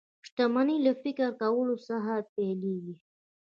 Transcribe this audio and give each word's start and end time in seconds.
شتمني 0.27 0.77
له 0.85 0.91
فکر 1.01 1.29
کولو 1.41 1.75
څخه 1.87 2.13
پيلېږي 2.33 2.95